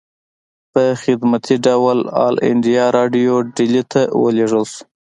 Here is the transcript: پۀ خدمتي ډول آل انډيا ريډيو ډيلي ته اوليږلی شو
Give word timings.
پۀ 0.73 0.83
خدمتي 1.03 1.55
ډول 1.65 1.99
آل 2.27 2.35
انډيا 2.49 2.85
ريډيو 2.95 3.35
ډيلي 3.57 3.83
ته 3.91 4.01
اوليږلی 4.17 4.65
شو 4.69 4.73